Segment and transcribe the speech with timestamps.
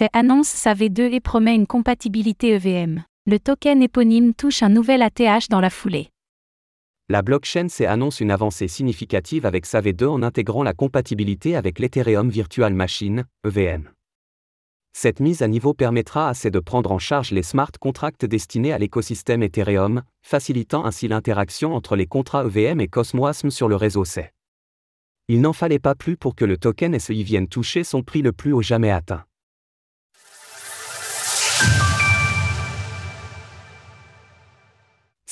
[0.00, 3.02] C'est annonce sa V2 et promet une compatibilité EVM.
[3.26, 6.08] Le token éponyme touche un nouvel ATH dans la foulée.
[7.10, 11.78] La blockchain C annonce une avancée significative avec sa V2 en intégrant la compatibilité avec
[11.78, 13.90] l'Ethereum Virtual Machine, EVM.
[14.94, 18.72] Cette mise à niveau permettra à C de prendre en charge les smart contracts destinés
[18.72, 24.06] à l'écosystème Ethereum, facilitant ainsi l'interaction entre les contrats EVM et Cosmosm sur le réseau
[24.06, 24.30] C.
[25.28, 28.32] Il n'en fallait pas plus pour que le token SEI vienne toucher son prix le
[28.32, 29.26] plus haut jamais atteint.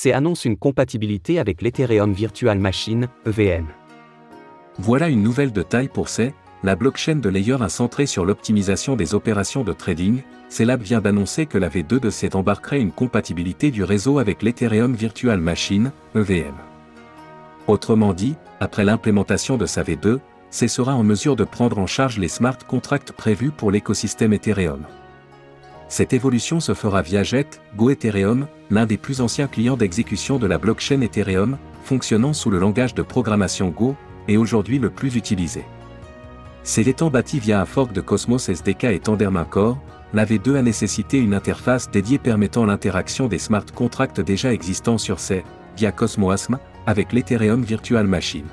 [0.01, 3.67] C annonce une compatibilité avec l'Ethereum Virtual Machine, EVM.
[4.79, 8.95] Voilà une nouvelle de taille pour C, la blockchain de Layer a centré sur l'optimisation
[8.95, 13.73] des opérations de trading, Celab vient d'annoncer que la V2 de C embarquerait une compatibilité
[13.73, 16.55] du réseau avec l'Ethereum Virtual Machine, EVM.
[17.67, 22.19] Autrement dit, après l'implémentation de sa V2, C sera en mesure de prendre en charge
[22.19, 24.87] les smart contracts prévus pour l'écosystème Ethereum.
[25.89, 30.47] Cette évolution se fera via Jet, Go Ethereum, l'un des plus anciens clients d'exécution de
[30.47, 33.97] la blockchain Ethereum, fonctionnant sous le langage de programmation Go,
[34.29, 35.65] et aujourd'hui le plus utilisé.
[36.63, 39.79] C'est étant bâti via un fork de Cosmos SDK et Tendermint Core,
[40.13, 45.19] la V2 a nécessité une interface dédiée permettant l'interaction des smart contracts déjà existants sur
[45.19, 45.45] C,
[45.77, 48.47] via Cosmosm, avec l'Ethereum Virtual Machine.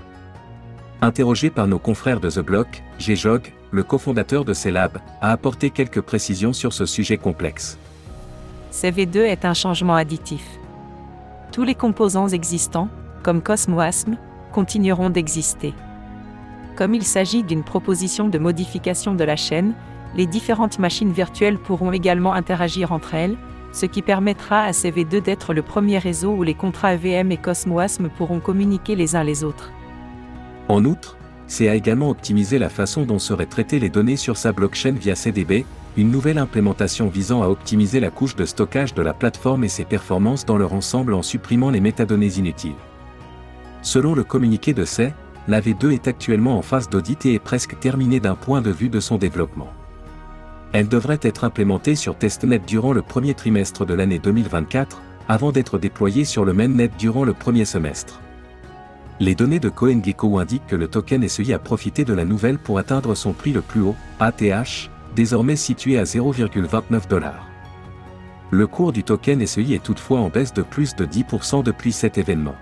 [1.05, 6.01] Interrogé par nos confrères de The Block, Gjog, le cofondateur de Celab, a apporté quelques
[6.01, 7.77] précisions sur ce sujet complexe.
[8.71, 10.43] CV2 est un changement additif.
[11.51, 12.89] Tous les composants existants,
[13.21, 14.17] comme Cosmosm,
[14.51, 15.75] continueront d'exister.
[16.75, 19.75] Comme il s'agit d'une proposition de modification de la chaîne,
[20.15, 23.37] les différentes machines virtuelles pourront également interagir entre elles,
[23.73, 28.09] ce qui permettra à CV2 d'être le premier réseau où les contrats EVM et Cosmosm
[28.09, 29.69] pourront communiquer les uns les autres.
[30.67, 34.51] En outre, C a également optimisé la façon dont seraient traitées les données sur sa
[34.51, 39.13] blockchain via CDB, une nouvelle implémentation visant à optimiser la couche de stockage de la
[39.13, 42.75] plateforme et ses performances dans leur ensemble en supprimant les métadonnées inutiles.
[43.81, 45.13] Selon le communiqué de C,
[45.47, 48.89] la V2 est actuellement en phase d'audit et est presque terminée d'un point de vue
[48.89, 49.69] de son développement.
[50.73, 55.77] Elle devrait être implémentée sur testnet durant le premier trimestre de l'année 2024, avant d'être
[55.77, 58.19] déployée sur le mainnet durant le premier semestre.
[59.19, 62.79] Les données de CoinGecko indiquent que le token SEI a profité de la nouvelle pour
[62.79, 67.47] atteindre son prix le plus haut, ATH, désormais situé à 0,29 dollars.
[68.51, 72.17] Le cours du token SEI est toutefois en baisse de plus de 10% depuis cet
[72.17, 72.55] événement.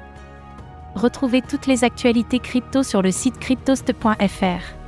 [0.96, 4.83] Retrouvez toutes les actualités crypto sur le site cryptost.fr.